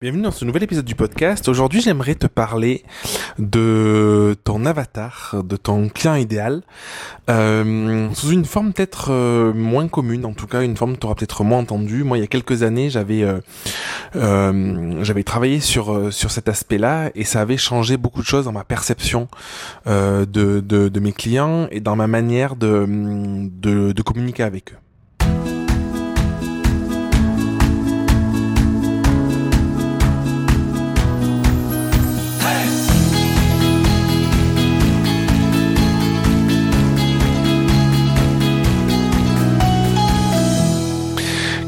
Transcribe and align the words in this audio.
Bienvenue 0.00 0.22
dans 0.22 0.30
ce 0.30 0.44
nouvel 0.44 0.62
épisode 0.62 0.84
du 0.84 0.94
podcast. 0.94 1.48
Aujourd'hui, 1.48 1.80
j'aimerais 1.80 2.14
te 2.14 2.28
parler 2.28 2.84
de 3.40 4.36
ton 4.44 4.64
avatar, 4.64 5.42
de 5.42 5.56
ton 5.56 5.88
client 5.88 6.14
idéal, 6.14 6.62
euh, 7.28 8.08
sous 8.14 8.30
une 8.30 8.44
forme 8.44 8.72
peut-être 8.72 9.10
euh, 9.10 9.52
moins 9.52 9.88
commune, 9.88 10.24
en 10.24 10.34
tout 10.34 10.46
cas 10.46 10.62
une 10.62 10.76
forme 10.76 10.94
que 10.94 11.00
tu 11.00 11.06
auras 11.06 11.16
peut-être 11.16 11.42
moins 11.42 11.58
entendue. 11.58 12.04
Moi, 12.04 12.16
il 12.16 12.20
y 12.20 12.24
a 12.24 12.28
quelques 12.28 12.62
années, 12.62 12.90
j'avais 12.90 13.24
euh, 13.24 13.40
euh 14.14 15.02
j'avais 15.02 15.24
travaillé 15.24 15.58
sur 15.58 15.92
euh, 15.92 16.12
sur 16.12 16.30
cet 16.30 16.48
aspect-là 16.48 17.10
et 17.16 17.24
ça 17.24 17.40
avait 17.40 17.56
changé 17.56 17.96
beaucoup 17.96 18.20
de 18.20 18.26
choses 18.26 18.44
dans 18.44 18.52
ma 18.52 18.62
perception 18.62 19.26
de, 19.84 20.24
de, 20.24 20.60
de 20.60 21.00
mes 21.00 21.12
clients 21.12 21.66
et 21.72 21.80
dans 21.80 21.96
ma 21.96 22.06
manière 22.06 22.54
de, 22.54 22.86
de, 22.86 23.90
de 23.90 24.02
communiquer 24.02 24.44
avec 24.44 24.74
eux. 24.74 24.76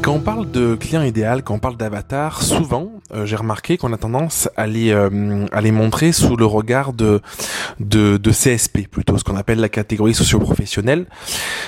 Quand 0.01 0.13
on 0.13 0.19
parle 0.19 0.49
de 0.49 0.73
client 0.73 1.03
idéal, 1.03 1.43
quand 1.43 1.53
on 1.53 1.59
parle 1.59 1.77
d'avatar, 1.77 2.41
souvent, 2.41 2.91
euh, 3.13 3.27
j'ai 3.27 3.35
remarqué 3.35 3.77
qu'on 3.77 3.93
a 3.93 3.97
tendance 3.97 4.49
à 4.57 4.65
les, 4.65 4.91
euh, 4.91 5.45
à 5.51 5.61
les 5.61 5.71
montrer 5.71 6.11
sous 6.11 6.35
le 6.35 6.45
regard 6.45 6.93
de, 6.93 7.21
de, 7.79 8.17
de 8.17 8.31
CSP, 8.31 8.87
plutôt 8.89 9.19
ce 9.19 9.23
qu'on 9.23 9.35
appelle 9.35 9.59
la 9.59 9.69
catégorie 9.69 10.15
socio-professionnelle. 10.15 11.05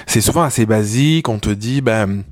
C'est 0.07 0.19
souvent 0.19 0.41
assez 0.41 0.65
basique, 0.65 1.29
on 1.29 1.37
te 1.37 1.51
dit, 1.51 1.81
ben, 1.81 2.23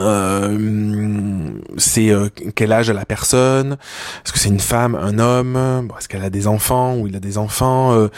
euh, 0.00 1.50
c'est 1.76 2.10
euh, 2.10 2.28
quel 2.54 2.72
âge 2.72 2.90
a 2.90 2.92
la 2.92 3.04
personne? 3.04 3.76
Est-ce 4.24 4.32
que 4.32 4.38
c'est 4.38 4.48
une 4.48 4.60
femme, 4.60 4.94
un 4.94 5.18
homme? 5.18 5.88
Est-ce 5.98 6.08
qu'elle 6.08 6.24
a 6.24 6.30
des 6.30 6.46
enfants 6.46 6.96
ou 6.96 7.06
il 7.06 7.16
a 7.16 7.20
des 7.20 7.38
enfants? 7.38 7.92
Euh, 7.92 8.08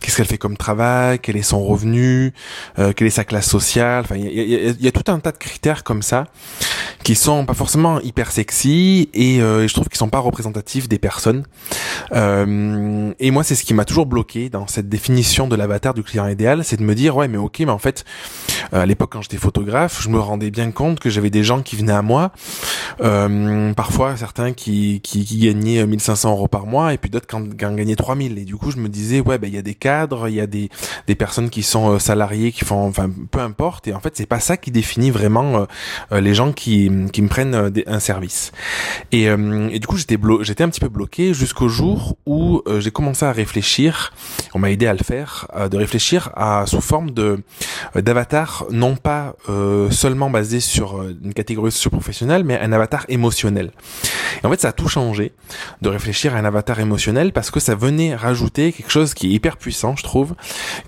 Qu'est-ce 0.00 0.16
qu'elle 0.16 0.26
fait 0.26 0.38
comme 0.38 0.56
travail? 0.56 1.18
Quel 1.18 1.36
est 1.36 1.42
son 1.42 1.64
revenu? 1.64 2.32
Quelle 2.76 3.06
est 3.06 3.10
sa 3.10 3.24
classe 3.24 3.48
sociale? 3.48 4.04
Enfin, 4.04 4.16
il 4.16 4.76
y 4.80 4.88
a, 4.88 4.92
tout 4.92 5.10
un 5.10 5.18
tas 5.18 5.32
de 5.32 5.36
critères 5.36 5.84
comme 5.84 6.02
ça 6.02 6.26
qui 7.06 7.14
sont 7.14 7.46
pas 7.46 7.54
forcément 7.54 8.00
hyper 8.00 8.32
sexy 8.32 9.10
et, 9.14 9.38
je 9.38 9.72
trouve 9.72 9.88
qu'ils 9.88 9.96
sont 9.96 10.08
pas 10.08 10.18
représentatifs 10.18 10.88
des 10.88 10.98
personnes. 10.98 11.44
et 12.12 13.30
moi, 13.30 13.44
c'est 13.44 13.54
ce 13.54 13.64
qui 13.64 13.74
m'a 13.74 13.84
toujours 13.84 14.06
bloqué 14.06 14.50
dans 14.50 14.66
cette 14.66 14.88
définition 14.88 15.46
de 15.46 15.54
l'avatar 15.54 15.94
du 15.94 16.02
client 16.02 16.26
idéal, 16.26 16.64
c'est 16.64 16.76
de 16.76 16.82
me 16.82 16.94
dire 16.96 17.16
ouais, 17.16 17.28
mais 17.28 17.38
ok, 17.38 17.60
mais 17.60 17.70
en 17.70 17.78
fait, 17.78 18.04
à 18.72 18.86
l'époque 18.86 19.10
quand 19.12 19.22
j'étais 19.22 19.36
photographe, 19.36 20.02
je 20.02 20.08
me 20.08 20.18
rendais 20.18 20.50
bien 20.50 20.70
compte 20.72 20.98
que 20.98 21.10
j'avais 21.10 21.30
des 21.30 21.44
gens 21.44 21.62
qui 21.62 21.76
venaient 21.76 21.92
à 21.92 22.02
moi, 22.02 22.32
euh, 23.00 23.72
parfois 23.74 24.16
certains 24.16 24.52
qui, 24.52 25.00
qui, 25.00 25.24
qui, 25.24 25.38
gagnaient 25.38 25.86
1500 25.86 26.30
euros 26.30 26.48
par 26.48 26.66
mois 26.66 26.92
et 26.92 26.98
puis 26.98 27.10
d'autres 27.10 27.26
qui 27.26 27.36
en, 27.36 27.42
gagnaient 27.42 27.96
3000. 27.96 28.38
Et 28.38 28.44
du 28.44 28.56
coup, 28.56 28.70
je 28.70 28.78
me 28.78 28.88
disais, 28.88 29.20
ouais, 29.20 29.38
ben 29.38 29.46
il 29.46 29.54
y 29.54 29.58
a 29.58 29.62
des 29.62 29.74
cadres, 29.74 30.28
il 30.28 30.34
y 30.34 30.40
a 30.40 30.46
des, 30.46 30.70
des 31.06 31.14
personnes 31.14 31.50
qui 31.50 31.62
sont 31.62 31.92
euh, 31.92 31.98
salariées, 31.98 32.52
qui 32.52 32.64
font, 32.64 32.86
enfin, 32.86 33.10
peu 33.30 33.40
importe. 33.40 33.88
Et 33.88 33.94
en 33.94 34.00
fait, 34.00 34.16
c'est 34.16 34.26
pas 34.26 34.40
ça 34.40 34.56
qui 34.56 34.70
définit 34.70 35.10
vraiment 35.10 35.66
euh, 36.12 36.20
les 36.20 36.34
gens 36.34 36.52
qui, 36.52 36.90
qui 37.12 37.22
me 37.22 37.28
prennent 37.28 37.72
un 37.86 38.00
service. 38.00 38.52
Et, 39.12 39.24
et 39.24 39.78
du 39.78 39.86
coup, 39.86 39.96
j'étais 39.96 40.18
j'étais 40.40 40.64
un 40.64 40.68
petit 40.68 40.80
peu 40.80 40.88
bloqué 40.88 41.34
jusqu'au 41.34 41.68
jour 41.68 42.16
où 42.26 42.62
j'ai 42.78 42.90
commencé 42.90 43.24
à 43.24 43.32
réfléchir. 43.32 44.12
On 44.54 44.58
m'a 44.58 44.70
aidé 44.70 44.86
à 44.86 44.92
le 44.92 45.04
faire, 45.04 45.46
de 45.70 45.76
réfléchir 45.76 46.30
à 46.34 46.64
sous 46.66 46.80
forme 46.80 47.10
de 47.10 47.40
d'avatar, 47.94 48.66
non 48.70 48.96
pas 48.96 49.36
seulement 49.90 50.30
basé 50.30 50.60
sur 50.60 51.02
une 51.02 51.34
catégorie 51.34 51.72
socio-professionnelle, 51.72 52.44
mais 52.44 52.58
un 52.58 52.72
avatar 52.72 53.04
émotionnel. 53.08 53.70
Et 54.42 54.46
en 54.46 54.50
fait, 54.50 54.60
ça 54.60 54.68
a 54.68 54.72
tout 54.72 54.88
changé 54.88 55.32
de 55.82 55.88
réfléchir 55.88 56.34
à 56.34 56.38
un 56.38 56.44
avatar 56.44 56.78
émotionnel 56.80 57.32
parce 57.32 57.50
que 57.50 57.60
ça 57.60 57.74
venait 57.74 58.14
rajouter 58.14 58.72
quelque 58.72 58.90
chose 58.90 59.14
qui 59.14 59.28
est 59.28 59.30
hyper 59.30 59.56
puissant, 59.56 59.96
je 59.96 60.02
trouve, 60.02 60.34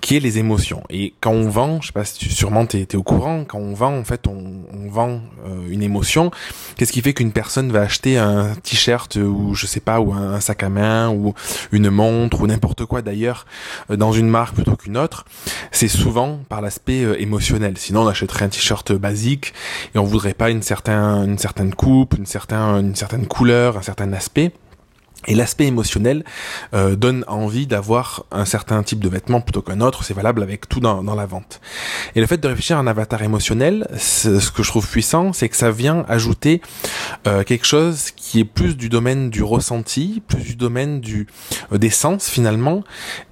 qui 0.01 0.15
est 0.15 0.19
les 0.19 0.37
émotions. 0.37 0.83
Et 0.89 1.13
quand 1.21 1.31
on 1.31 1.49
vend, 1.49 1.81
je 1.81 1.87
sais 1.87 1.93
pas 1.93 2.05
si 2.05 2.19
tu, 2.19 2.29
sûrement 2.29 2.65
t'es 2.65 2.81
es 2.81 2.95
au 2.95 3.03
courant, 3.03 3.43
quand 3.45 3.59
on 3.59 3.73
vend, 3.73 3.97
en 3.97 4.03
fait, 4.03 4.27
on, 4.27 4.63
on 4.73 4.89
vend 4.89 5.21
euh, 5.45 5.69
une 5.69 5.83
émotion. 5.83 6.31
Qu'est-ce 6.75 6.93
qui 6.93 7.01
fait 7.01 7.13
qu'une 7.13 7.31
personne 7.31 7.71
va 7.71 7.81
acheter 7.81 8.17
un 8.17 8.53
t-shirt 8.63 9.15
ou 9.15 9.53
je 9.55 9.65
sais 9.65 9.79
pas, 9.79 9.99
ou 9.99 10.13
un, 10.13 10.39
sac 10.39 10.63
à 10.63 10.69
main 10.69 11.09
ou 11.09 11.33
une 11.71 11.89
montre 11.89 12.41
ou 12.41 12.47
n'importe 12.47 12.85
quoi 12.85 13.01
d'ailleurs 13.01 13.45
euh, 13.91 13.97
dans 13.97 14.11
une 14.11 14.29
marque 14.29 14.55
plutôt 14.55 14.75
qu'une 14.75 14.97
autre? 14.97 15.25
C'est 15.71 15.87
souvent 15.87 16.39
par 16.49 16.61
l'aspect 16.61 17.03
euh, 17.03 17.21
émotionnel. 17.21 17.77
Sinon, 17.77 18.03
on 18.03 18.07
achèterait 18.07 18.45
un 18.45 18.49
t-shirt 18.49 18.93
basique 18.93 19.53
et 19.95 19.99
on 19.99 20.03
vous 20.03 20.19
pas 20.33 20.49
une 20.49 20.61
certaine, 20.61 21.29
une 21.29 21.37
certaine 21.37 21.73
coupe, 21.73 22.15
une 22.17 22.25
certaine, 22.25 22.59
une 22.59 22.95
certaine 22.95 23.25
couleur, 23.29 23.77
un 23.77 23.81
certain 23.81 24.11
aspect. 24.11 24.51
Et 25.27 25.35
l'aspect 25.35 25.65
émotionnel 25.65 26.23
euh, 26.73 26.95
donne 26.95 27.25
envie 27.27 27.67
d'avoir 27.67 28.25
un 28.31 28.45
certain 28.45 28.81
type 28.83 28.99
de 28.99 29.09
vêtement 29.09 29.41
plutôt 29.41 29.61
qu'un 29.61 29.81
autre. 29.81 30.03
C'est 30.03 30.13
valable 30.13 30.41
avec 30.41 30.69
tout 30.69 30.79
dans, 30.79 31.03
dans, 31.03 31.15
la 31.15 31.25
vente. 31.25 31.59
Et 32.15 32.21
le 32.21 32.27
fait 32.27 32.37
de 32.37 32.47
réfléchir 32.47 32.77
à 32.77 32.79
un 32.79 32.87
avatar 32.87 33.21
émotionnel, 33.21 33.87
ce 33.97 34.51
que 34.51 34.63
je 34.63 34.69
trouve 34.69 34.87
puissant, 34.87 35.33
c'est 35.33 35.49
que 35.49 35.57
ça 35.57 35.71
vient 35.71 36.05
ajouter 36.07 36.61
euh, 37.27 37.43
quelque 37.43 37.65
chose 37.65 38.11
qui 38.15 38.39
est 38.39 38.45
plus 38.45 38.77
du 38.77 38.89
domaine 38.89 39.29
du 39.29 39.43
ressenti, 39.43 40.21
plus 40.27 40.43
du 40.43 40.55
domaine 40.55 41.01
du 41.01 41.27
euh, 41.71 41.77
des 41.77 41.89
sens 41.89 42.29
finalement, 42.29 42.83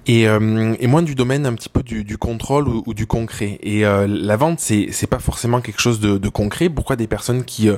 et, 0.06 0.28
euh, 0.28 0.74
et, 0.80 0.86
moins 0.86 1.02
du 1.02 1.14
domaine 1.14 1.46
un 1.46 1.54
petit 1.54 1.68
peu 1.68 1.82
du, 1.82 2.04
du 2.04 2.18
contrôle 2.18 2.68
ou, 2.68 2.94
du 2.94 3.06
concret. 3.06 3.58
Et 3.62 3.84
euh, 3.84 4.06
la 4.08 4.36
vente, 4.36 4.60
c'est 4.60 4.88
c'est 4.90 5.06
pas 5.06 5.18
forcément 5.18 5.60
quelque 5.60 5.80
chose 5.80 6.00
de, 6.00 6.18
de 6.18 6.28
concret. 6.28 6.68
Pourquoi 6.68 6.96
des 6.96 7.06
personnes 7.06 7.44
qui 7.44 7.68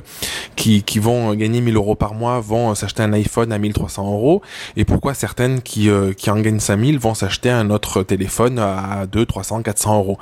qui 0.55 0.83
qui 0.83 0.99
vont 0.99 1.33
gagner 1.33 1.61
1000 1.61 1.75
euros 1.75 1.95
par 1.95 2.13
mois 2.13 2.39
vont 2.39 2.73
s'acheter 2.75 3.03
un 3.03 3.13
iPhone 3.13 3.51
à 3.51 3.57
1300 3.57 4.00
euros 4.09 4.41
et 4.75 4.85
pourquoi 4.85 5.13
certaines 5.13 5.61
qui, 5.61 5.89
euh, 5.89 6.13
qui 6.13 6.29
en 6.29 6.39
gagnent 6.39 6.59
5000 6.59 6.99
vont 6.99 7.13
s'acheter 7.13 7.49
un 7.49 7.69
autre 7.69 8.03
téléphone 8.03 8.59
à 8.59 9.05
2, 9.11 9.25
300, 9.25 9.61
400 9.63 9.97
euros? 9.97 10.17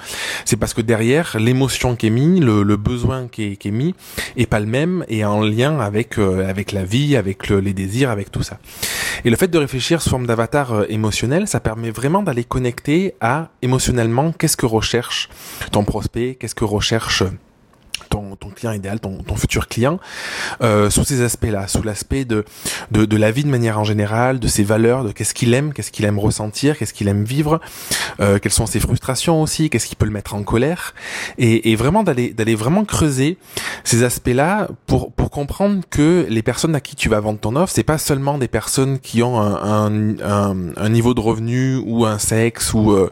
C'est 0.45 0.57
parce 0.57 0.73
que 0.73 0.81
derrière, 0.81 1.37
l'émotion 1.39 1.95
qui 1.95 2.07
est 2.07 2.11
mise, 2.11 2.41
le, 2.41 2.75
besoin 2.75 3.27
qui 3.27 3.57
est, 3.63 3.65
mis, 3.71 3.93
est 4.37 4.45
pas 4.45 4.59
le 4.59 4.65
même 4.65 5.05
et 5.07 5.25
en 5.25 5.41
lien 5.41 5.79
avec, 5.79 6.17
euh, 6.17 6.49
avec 6.49 6.71
la 6.71 6.83
vie, 6.83 7.15
avec 7.15 7.49
le, 7.49 7.59
les 7.59 7.73
désirs, 7.73 8.09
avec 8.09 8.31
tout 8.31 8.43
ça. 8.43 8.57
Et 9.25 9.29
le 9.29 9.35
fait 9.35 9.47
de 9.47 9.57
réfléchir 9.57 10.01
sous 10.01 10.09
forme 10.09 10.27
d'avatar 10.27 10.73
euh, 10.73 10.85
émotionnel, 10.89 11.47
ça 11.47 11.59
permet 11.59 11.91
vraiment 11.91 12.23
d'aller 12.23 12.43
connecter 12.43 13.15
à 13.21 13.49
émotionnellement 13.61 14.31
qu'est-ce 14.31 14.57
que 14.57 14.65
recherche 14.65 15.29
ton 15.71 15.83
prospect, 15.83 16.35
qu'est-ce 16.39 16.55
que 16.55 16.65
recherche 16.65 17.23
client 18.59 18.73
idéal, 18.73 18.99
ton, 18.99 19.17
futur 19.35 19.67
client, 19.67 19.99
euh, 20.61 20.89
sous 20.89 21.03
ces 21.03 21.21
aspects-là, 21.21 21.67
sous 21.67 21.81
l'aspect 21.81 22.25
de, 22.25 22.43
de, 22.91 23.05
de, 23.05 23.17
la 23.17 23.31
vie 23.31 23.43
de 23.43 23.49
manière 23.49 23.79
en 23.79 23.83
général, 23.83 24.39
de 24.39 24.47
ses 24.47 24.63
valeurs, 24.63 25.03
de 25.03 25.11
qu'est-ce 25.11 25.33
qu'il 25.33 25.53
aime, 25.53 25.73
qu'est-ce 25.73 25.91
qu'il 25.91 26.05
aime 26.05 26.19
ressentir, 26.19 26.77
qu'est-ce 26.77 26.93
qu'il 26.93 27.07
aime 27.07 27.23
vivre, 27.23 27.61
euh, 28.19 28.37
quelles 28.39 28.51
sont 28.51 28.65
ses 28.65 28.79
frustrations 28.79 29.41
aussi, 29.41 29.69
qu'est-ce 29.69 29.87
qui 29.87 29.95
peut 29.95 30.05
le 30.05 30.11
mettre 30.11 30.35
en 30.35 30.43
colère, 30.43 30.93
et, 31.37 31.71
et 31.71 31.75
vraiment 31.75 32.03
d'aller 32.03 32.33
d'aller 32.33 32.55
vraiment 32.55 32.83
creuser 32.85 33.37
ces 33.83 34.03
aspects-là 34.03 34.69
pour 34.87 35.11
pour 35.11 35.29
comprendre 35.29 35.83
que 35.89 36.25
les 36.29 36.41
personnes 36.41 36.75
à 36.75 36.81
qui 36.81 36.95
tu 36.95 37.09
vas 37.09 37.19
vendre 37.19 37.39
ton 37.39 37.55
offre, 37.55 37.73
c'est 37.73 37.83
pas 37.83 37.97
seulement 37.97 38.37
des 38.37 38.47
personnes 38.47 38.99
qui 38.99 39.23
ont 39.23 39.39
un, 39.39 40.19
un, 40.19 40.75
un, 40.75 40.89
niveau 40.89 41.13
de 41.13 41.19
revenu 41.19 41.77
ou 41.85 42.05
un 42.05 42.17
sexe 42.17 42.73
ou 42.73 42.91
euh, 42.91 43.09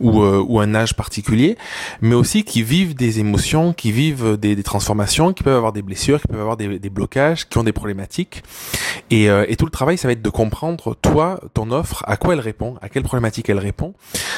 ou, 0.00 0.22
euh, 0.22 0.44
ou 0.46 0.60
un 0.60 0.74
âge 0.74 0.94
particulier, 0.94 1.56
mais 2.00 2.14
aussi 2.14 2.44
qui 2.44 2.62
vivent 2.62 2.94
des 2.94 3.20
émotions, 3.20 3.72
qui 3.72 3.92
vivent 3.92 4.36
des, 4.36 4.62
transformations, 4.62 5.32
qui 5.32 5.42
peuvent 5.42 5.56
avoir 5.56 5.72
des 5.72 5.82
blessures, 5.82 6.20
qui 6.20 6.28
peuvent 6.28 6.40
avoir 6.40 6.56
des, 6.56 6.78
blocages, 6.90 7.48
qui 7.48 7.58
ont 7.58 7.64
des 7.64 7.72
problématiques. 7.72 8.42
Et, 9.10 9.28
euh, 9.30 9.44
et, 9.48 9.56
tout 9.56 9.64
le 9.64 9.70
travail, 9.70 9.98
ça 9.98 10.08
va 10.08 10.12
être 10.12 10.22
de 10.22 10.30
comprendre, 10.30 10.96
toi, 11.00 11.40
ton 11.54 11.70
offre, 11.70 12.02
à 12.06 12.16
quoi 12.16 12.34
elle 12.34 12.40
répond, 12.40 12.76
à 12.80 12.88
quelle 12.88 13.02
problématique 13.02 13.48
elle 13.48 13.58
répond, 13.58 13.94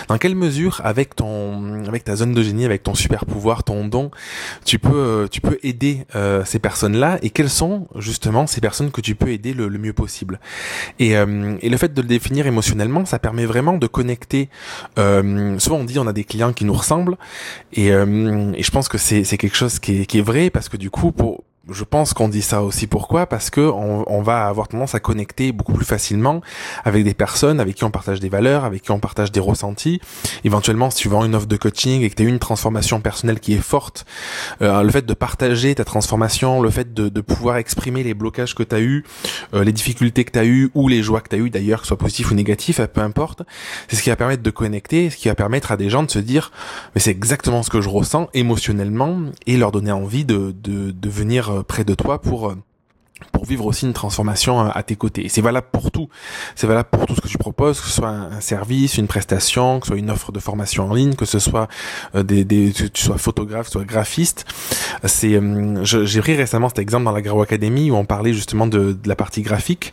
dans 0.08 0.18
quelle 0.18 0.34
mesure, 0.34 0.80
avec 0.84 1.14
ton, 1.14 1.84
avec 1.86 2.04
ta 2.04 2.16
zone 2.16 2.32
de 2.32 2.42
génie, 2.42 2.64
avec 2.64 2.82
ton 2.82 2.94
super 2.94 3.26
pouvoir, 3.26 3.64
ton 3.64 3.86
don, 3.86 4.10
tu 4.64 4.78
peux, 4.78 4.90
euh, 4.94 5.28
tu 5.28 5.40
peux 5.40 5.58
aider 5.66 6.06
euh, 6.14 6.44
ces 6.44 6.58
personnes-là, 6.58 7.18
et 7.22 7.30
quelles 7.30 7.50
sont 7.50 7.88
justement 7.96 8.46
ces 8.46 8.60
personnes 8.60 8.90
que 8.90 9.00
tu 9.00 9.14
peux 9.14 9.30
aider 9.30 9.52
le, 9.52 9.68
mieux 9.76 9.92
possible. 9.92 10.40
Et, 10.98 11.12
et 11.12 11.68
le 11.68 11.76
fait 11.76 11.92
de 11.92 12.00
le 12.00 12.08
définir 12.08 12.46
émotionnellement, 12.46 13.04
ça 13.04 13.18
permet 13.18 13.44
vraiment 13.44 13.76
de 13.76 13.86
connecter. 13.86 14.48
souvent, 14.96 15.76
on 15.76 15.84
dit 15.84 15.98
on 15.98 16.06
a 16.06 16.12
des 16.12 16.24
clients 16.24 16.52
qui 16.52 16.64
nous 16.64 16.72
ressemblent, 16.72 17.16
et, 17.72 17.88
et 17.88 18.62
je 18.62 18.70
pense 18.70 18.88
que 18.88 18.98
c'est 18.98 19.24
quelque 19.36 19.56
chose 19.56 19.78
qui 19.78 20.02
est, 20.02 20.06
qui 20.06 20.18
est 20.18 20.22
vrai 20.22 20.50
parce 20.50 20.68
que 20.68 20.76
du 20.76 20.90
coup, 20.90 21.12
pour, 21.12 21.44
je 21.70 21.84
pense 21.84 22.14
qu'on 22.14 22.28
dit 22.28 22.42
ça 22.42 22.62
aussi 22.62 22.86
pourquoi 22.86 23.26
parce 23.26 23.50
que 23.50 23.60
on, 23.60 24.04
on, 24.10 24.22
va 24.22 24.46
avoir 24.46 24.68
tendance 24.68 24.94
à 24.94 25.00
connecter 25.00 25.52
beaucoup 25.52 25.72
plus 25.72 25.84
facilement 25.84 26.40
avec 26.84 27.04
des 27.04 27.14
personnes 27.14 27.60
avec 27.60 27.74
qui 27.76 27.84
on 27.84 27.90
partage 27.90 28.20
des 28.20 28.28
valeurs, 28.28 28.64
avec 28.64 28.82
qui 28.82 28.90
on 28.90 29.00
partage 29.00 29.32
des 29.32 29.40
ressentis. 29.40 30.00
Éventuellement, 30.44 30.90
si 30.90 30.98
tu 30.98 31.08
vends 31.08 31.24
une 31.24 31.34
offre 31.34 31.46
de 31.46 31.56
coaching 31.56 32.02
et 32.02 32.10
que 32.10 32.14
tu 32.14 32.24
as 32.24 32.28
une 32.28 32.38
transformation 32.38 33.00
personnelle 33.00 33.40
qui 33.40 33.54
est 33.54 33.62
forte, 33.62 34.06
euh, 34.62 34.82
le 34.82 34.90
fait 34.90 35.04
de 35.04 35.14
partager 35.14 35.74
ta 35.74 35.84
transformation, 35.84 36.60
le 36.60 36.70
fait 36.70 36.94
de, 36.94 37.08
de 37.08 37.20
pouvoir 37.20 37.56
exprimer 37.56 38.02
les 38.02 38.14
blocages 38.14 38.54
que 38.54 38.62
tu 38.62 38.74
as 38.74 38.80
eu, 38.80 39.04
euh, 39.54 39.64
les 39.64 39.72
difficultés 39.72 40.24
que 40.24 40.32
tu 40.32 40.38
as 40.38 40.44
eu 40.44 40.70
ou 40.74 40.88
les 40.88 41.02
joies 41.02 41.20
que 41.20 41.28
tu 41.28 41.36
as 41.36 41.38
eu 41.38 41.50
d'ailleurs, 41.50 41.80
que 41.80 41.86
ce 41.86 41.88
soit 41.88 41.98
positif 41.98 42.30
ou 42.30 42.34
négatif, 42.34 42.80
peu 42.80 43.00
importe, 43.00 43.42
c'est 43.88 43.96
ce 43.96 44.02
qui 44.02 44.10
va 44.10 44.16
permettre 44.16 44.42
de 44.42 44.50
connecter, 44.50 45.10
ce 45.10 45.16
qui 45.16 45.28
va 45.28 45.34
permettre 45.34 45.72
à 45.72 45.76
des 45.76 45.90
gens 45.90 46.02
de 46.02 46.10
se 46.10 46.18
dire 46.18 46.52
mais 46.94 47.00
c'est 47.00 47.10
exactement 47.10 47.62
ce 47.62 47.70
que 47.70 47.80
je 47.80 47.88
ressens 47.88 48.28
émotionnellement 48.34 49.18
et 49.46 49.56
leur 49.56 49.72
donner 49.72 49.92
envie 49.92 50.24
de, 50.24 50.54
de, 50.62 50.90
de 50.90 51.08
venir 51.08 51.55
près 51.62 51.84
de 51.84 51.94
toi 51.94 52.20
pour 52.20 52.50
euh, 52.50 52.56
pour 53.32 53.44
vivre 53.44 53.66
aussi 53.66 53.86
une 53.86 53.92
transformation 53.92 54.60
à, 54.60 54.82
tes 54.82 54.96
côtés. 54.96 55.24
Et 55.24 55.28
c'est 55.28 55.40
valable 55.40 55.68
pour 55.72 55.90
tout. 55.90 56.08
C'est 56.54 56.66
valable 56.66 56.88
pour 56.90 57.06
tout 57.06 57.14
ce 57.14 57.20
que 57.20 57.28
tu 57.28 57.38
proposes, 57.38 57.80
que 57.80 57.86
ce 57.86 57.92
soit 57.92 58.08
un, 58.08 58.40
service, 58.40 58.98
une 58.98 59.06
prestation, 59.06 59.80
que 59.80 59.86
ce 59.86 59.92
soit 59.92 59.98
une 59.98 60.10
offre 60.10 60.32
de 60.32 60.38
formation 60.38 60.90
en 60.90 60.94
ligne, 60.94 61.14
que 61.14 61.24
ce 61.24 61.38
soit 61.38 61.68
euh, 62.14 62.22
des, 62.22 62.44
des 62.44 62.72
tu 62.72 63.02
sois 63.02 63.18
photographe, 63.18 63.66
que 63.66 63.72
tu 63.72 63.78
sois 63.78 63.84
graphiste. 63.84 64.44
C'est, 65.04 65.34
euh, 65.34 65.84
j'ai 65.84 66.20
pris 66.20 66.34
récemment 66.34 66.68
cet 66.68 66.78
exemple 66.78 67.04
dans 67.04 67.12
la 67.12 67.22
Grau 67.22 67.42
Academy 67.42 67.90
où 67.90 67.94
on 67.94 68.04
parlait 68.04 68.34
justement 68.34 68.66
de, 68.66 68.92
de 68.92 69.08
la 69.08 69.16
partie 69.16 69.42
graphique 69.42 69.92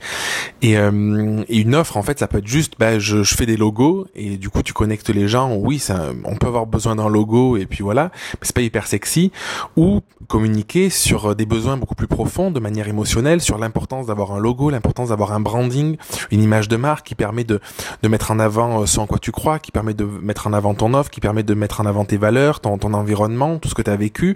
et, 0.61 0.77
euh, 0.77 1.43
une 1.49 1.75
offre 1.75 1.97
en 1.97 2.03
fait 2.03 2.19
ça 2.19 2.27
peut 2.27 2.39
être 2.39 2.47
juste, 2.47 2.73
bah, 2.79 2.99
je, 2.99 3.23
je, 3.23 3.35
fais 3.35 3.45
des 3.45 3.57
logos 3.57 4.07
et 4.15 4.37
du 4.37 4.49
coup 4.49 4.63
tu 4.63 4.73
connectes 4.73 5.09
les 5.09 5.27
gens. 5.27 5.55
Oui, 5.55 5.79
ça, 5.79 6.11
on 6.25 6.35
peut 6.35 6.47
avoir 6.47 6.65
besoin 6.65 6.95
d'un 6.95 7.09
logo 7.09 7.57
et 7.57 7.65
puis 7.65 7.83
voilà, 7.83 8.11
mais 8.33 8.39
c'est 8.41 8.55
pas 8.55 8.61
hyper 8.61 8.87
sexy. 8.87 9.31
Ou 9.77 10.01
communiquer 10.27 10.89
sur 10.89 11.35
des 11.35 11.45
besoins 11.45 11.77
beaucoup 11.77 11.95
plus 11.95 12.07
profonds 12.07 12.51
de 12.51 12.59
manière 12.59 12.87
émotionnelle 12.87 13.12
sur 13.39 13.59
l'importance 13.59 14.07
d'avoir 14.07 14.31
un 14.31 14.39
logo, 14.39 14.71
l'importance 14.71 15.09
d'avoir 15.09 15.33
un 15.33 15.39
branding, 15.39 15.97
une 16.31 16.41
image 16.41 16.67
de 16.67 16.77
marque 16.77 17.05
qui 17.05 17.15
permet 17.15 17.43
de, 17.43 17.59
de 18.01 18.07
mettre 18.07 18.31
en 18.31 18.39
avant 18.39 18.81
euh, 18.81 18.85
ce 18.87 18.99
en 18.99 19.05
quoi 19.05 19.19
tu 19.19 19.31
crois, 19.31 19.59
qui 19.59 19.71
permet 19.71 19.93
de 19.93 20.03
mettre 20.03 20.47
en 20.47 20.53
avant 20.53 20.73
ton 20.73 20.95
offre, 20.95 21.11
qui 21.11 21.19
permet 21.19 21.43
de 21.43 21.53
mettre 21.53 21.79
en 21.79 21.85
avant 21.85 22.05
tes 22.05 22.17
valeurs, 22.17 22.59
ton, 22.59 22.79
environnement, 22.93 23.59
tout 23.59 23.69
ce 23.69 23.75
que 23.75 23.83
tu 23.83 23.91
as 23.91 23.95
vécu, 23.95 24.35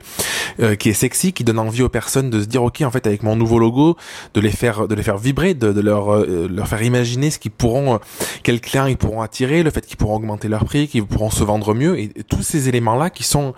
euh, 0.60 0.76
qui 0.76 0.90
est 0.90 0.94
sexy, 0.94 1.34
qui 1.34 1.44
donne 1.44 1.58
envie 1.58 1.82
aux 1.82 1.90
personnes 1.90 2.30
de 2.30 2.40
se 2.40 2.46
dire 2.46 2.62
ok 2.64 2.82
en 2.82 2.92
fait 2.92 3.08
avec 3.08 3.24
mon 3.24 3.36
nouveau 3.36 3.58
logo, 3.58 3.98
de 4.36 4.42
les 4.42 4.52
faire 4.52 4.88
de 4.88 4.94
les 4.94 5.04
faire 5.04 5.18
vibrer, 5.18 5.56
de, 5.56 5.82
leur 5.82 6.14
euh, 6.14 6.48
leur 6.48 6.68
faire 6.68 6.84
imaginer 6.84 7.32
ce 7.32 7.40
qu'ils 7.40 7.52
pourront, 7.52 8.00
quels 8.44 8.62
clients 8.62 8.86
ils 8.86 8.98
pourront 8.98 9.24
attirer, 9.24 9.64
le 9.64 9.72
fait 9.72 9.86
qu'ils 9.86 9.98
pourront 9.98 10.18
augmenter 10.18 10.50
leur 10.50 10.66
prix, 10.66 10.88
qu'ils 10.88 11.06
pourront 11.06 11.32
se 11.32 11.44
vendre 11.44 11.74
mieux 11.74 12.00
et, 12.00 12.12
tous 12.30 12.44
ces 12.44 12.70
éléments 12.70 12.96
là 12.96 13.10
qui 13.10 13.24
sont 13.24 13.54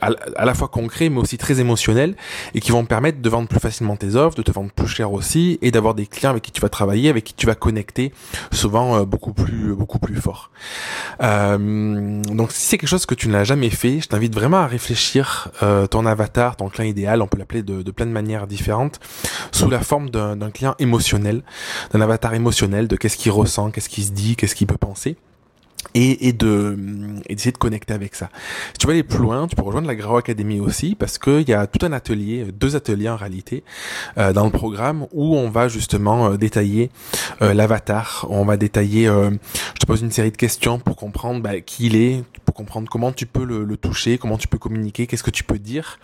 à, 0.00 0.44
la 0.44 0.54
fois 0.54 0.68
concrets 0.68 1.08
mais 1.08 1.18
aussi 1.18 1.36
très 1.36 1.60
émotionnels 1.60 2.14
et 2.54 2.60
qui 2.60 2.70
vont 2.70 2.84
permettre 2.84 3.20
de 3.20 3.28
vendre 3.28 3.48
plus 3.48 3.60
facilement 3.60 3.96
tes 3.96 4.14
offres, 4.14 4.37
de 4.38 4.42
te 4.42 4.52
vendre 4.52 4.70
plus 4.70 4.86
cher 4.86 5.12
aussi 5.12 5.58
et 5.62 5.70
d'avoir 5.70 5.94
des 5.94 6.06
clients 6.06 6.30
avec 6.30 6.44
qui 6.44 6.52
tu 6.52 6.60
vas 6.60 6.68
travailler, 6.68 7.10
avec 7.10 7.24
qui 7.24 7.34
tu 7.34 7.46
vas 7.46 7.54
connecter 7.54 8.12
souvent 8.52 8.96
euh, 8.96 9.04
beaucoup 9.04 9.32
plus 9.32 9.74
beaucoup 9.74 9.98
plus 9.98 10.16
fort. 10.16 10.50
Euh, 11.22 12.22
donc 12.22 12.52
si 12.52 12.66
c'est 12.66 12.78
quelque 12.78 12.88
chose 12.88 13.06
que 13.06 13.14
tu 13.14 13.28
n'as 13.28 13.44
jamais 13.44 13.70
fait, 13.70 14.00
je 14.00 14.08
t'invite 14.08 14.34
vraiment 14.34 14.58
à 14.58 14.66
réfléchir 14.66 15.50
euh, 15.62 15.86
ton 15.86 16.06
avatar, 16.06 16.56
ton 16.56 16.68
client 16.68 16.88
idéal, 16.88 17.20
on 17.20 17.26
peut 17.26 17.38
l'appeler 17.38 17.62
de, 17.62 17.82
de 17.82 17.90
plein 17.90 18.06
de 18.06 18.12
manières 18.12 18.46
différentes, 18.46 19.00
sous 19.52 19.68
la 19.68 19.80
forme 19.80 20.10
d'un 20.10 20.50
client 20.50 20.74
émotionnel, 20.78 21.42
d'un 21.92 22.00
avatar 22.00 22.34
émotionnel, 22.34 22.88
de 22.88 22.96
qu'est-ce 22.96 23.16
qu'il 23.16 23.32
ressent, 23.32 23.70
qu'est-ce 23.70 23.88
qu'il 23.88 24.04
se 24.04 24.12
dit, 24.12 24.36
qu'est-ce 24.36 24.54
qu'il 24.54 24.66
peut 24.66 24.78
penser 24.78 25.16
et, 25.94 26.28
et 26.28 26.32
de 26.32 26.76
et 27.26 27.34
d'essayer 27.34 27.52
de 27.52 27.58
connecter 27.58 27.94
avec 27.94 28.14
ça. 28.14 28.30
Si 28.72 28.78
tu 28.78 28.86
veux 28.86 28.92
aller 28.92 29.02
plus 29.02 29.18
loin, 29.18 29.46
tu 29.46 29.56
peux 29.56 29.62
rejoindre 29.62 29.86
la 29.86 29.94
Grau 29.94 30.16
Academy 30.16 30.60
aussi 30.60 30.94
parce 30.94 31.18
qu'il 31.18 31.48
y 31.48 31.52
a 31.52 31.66
tout 31.66 31.84
un 31.84 31.92
atelier, 31.92 32.46
deux 32.52 32.76
ateliers 32.76 33.08
en 33.08 33.16
réalité 33.16 33.64
euh, 34.16 34.32
dans 34.32 34.44
le 34.44 34.50
programme 34.50 35.06
où 35.12 35.36
on 35.36 35.50
va 35.50 35.68
justement 35.68 36.30
euh, 36.30 36.36
détailler 36.36 36.90
euh, 37.42 37.54
l'avatar, 37.54 38.26
on 38.30 38.44
va 38.44 38.56
détailler, 38.56 39.06
je 39.06 39.80
te 39.80 39.86
pose 39.86 40.02
une 40.02 40.10
série 40.10 40.30
de 40.30 40.36
questions 40.36 40.78
pour 40.78 40.96
comprendre 40.96 41.42
bah, 41.42 41.60
qui 41.60 41.86
il 41.86 41.96
est, 41.96 42.24
pour 42.44 42.54
comprendre 42.54 42.88
comment 42.90 43.12
tu 43.12 43.26
peux 43.26 43.44
le, 43.44 43.64
le 43.64 43.76
toucher, 43.76 44.18
comment 44.18 44.36
tu 44.36 44.48
peux 44.48 44.58
communiquer, 44.58 45.06
qu'est-ce 45.06 45.22
que 45.22 45.30
tu 45.30 45.44
peux 45.44 45.58
dire 45.58 45.98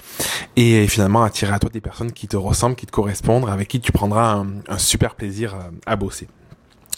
et, 0.57 0.87
finalement 0.89 1.23
attirer 1.23 1.53
à 1.53 1.59
toi 1.59 1.71
des 1.71 1.81
personnes 1.81 2.13
qui 2.13 2.29
te 2.29 2.37
ressemblent, 2.37 2.77
qui 2.77 2.87
te 2.87 2.93
correspondent, 2.93 3.49
avec 3.49 3.69
qui 3.69 3.81
tu 3.81 3.93
prendras 3.93 4.35
un, 4.35 4.47
un 4.69 4.79
super 4.79 5.15
plaisir 5.15 5.57
à 5.87 5.97
bosser. 5.97 6.29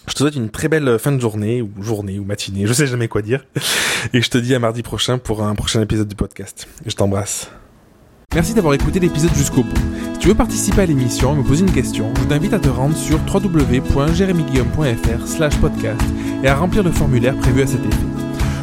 Je 0.08 0.14
te 0.14 0.18
souhaite 0.18 0.36
une 0.36 0.50
très 0.50 0.68
belle 0.68 0.98
fin 0.98 1.12
de 1.12 1.20
journée, 1.20 1.62
ou 1.62 1.70
journée, 1.80 2.18
ou 2.18 2.24
matinée, 2.24 2.66
je 2.66 2.72
sais 2.72 2.86
jamais 2.86 3.08
quoi 3.08 3.22
dire. 3.22 3.44
Et 4.12 4.22
je 4.22 4.30
te 4.30 4.38
dis 4.38 4.54
à 4.54 4.58
mardi 4.58 4.82
prochain 4.82 5.18
pour 5.18 5.42
un 5.42 5.54
prochain 5.54 5.82
épisode 5.82 6.08
du 6.08 6.14
podcast. 6.14 6.68
Je 6.86 6.94
t'embrasse. 6.94 7.50
Merci 8.34 8.54
d'avoir 8.54 8.74
écouté 8.74 9.00
l'épisode 9.00 9.34
jusqu'au 9.34 9.62
bout. 9.62 9.76
Si 10.14 10.18
tu 10.20 10.28
veux 10.28 10.34
participer 10.34 10.82
à 10.82 10.86
l'émission 10.86 11.32
et 11.32 11.36
me 11.36 11.42
poser 11.42 11.64
une 11.64 11.72
question, 11.72 12.12
je 12.20 12.24
t'invite 12.24 12.52
à 12.52 12.58
te 12.58 12.68
rendre 12.68 12.96
sur 12.96 13.18
www.jeremyguillaume.fr 13.32 15.26
slash 15.26 15.56
podcast 15.58 16.02
et 16.42 16.48
à 16.48 16.54
remplir 16.54 16.82
le 16.82 16.90
formulaire 16.92 17.36
prévu 17.36 17.62
à 17.62 17.66
cet 17.66 17.80
effet. 17.84 17.96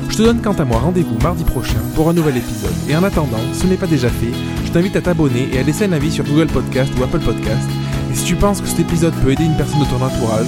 Je 0.10 0.18
te 0.18 0.22
donne 0.22 0.42
quant 0.42 0.54
à 0.54 0.64
moi 0.64 0.80
rendez-vous 0.80 1.18
mardi 1.24 1.44
prochain 1.44 1.80
pour 1.96 2.08
un 2.08 2.14
nouvel 2.14 2.38
épisode. 2.38 2.74
Et 2.88 2.96
en 2.96 3.04
attendant, 3.04 3.40
si 3.52 3.62
ce 3.62 3.68
n'est 3.68 3.78
pas 3.78 3.88
déjà 3.88 4.10
fait, 4.10 4.32
je 4.64 4.72
t'invite 4.72 4.96
à 4.96 5.02
t'abonner 5.02 5.50
et 5.52 5.60
à 5.60 5.64
laisser 5.64 5.86
un 5.86 5.92
avis 5.92 6.12
sur 6.12 6.24
Google 6.24 6.48
Podcast 6.48 6.94
ou 7.00 7.04
Apple 7.04 7.20
Podcast. 7.20 7.68
Et 8.12 8.16
si 8.16 8.26
tu 8.26 8.36
penses 8.36 8.62
que 8.62 8.68
cet 8.68 8.80
épisode 8.82 9.16
peut 9.24 9.32
aider 9.32 9.44
une 9.44 9.58
personne 9.58 9.80
de 9.80 9.86
ton 9.86 10.02
entourage, 10.06 10.48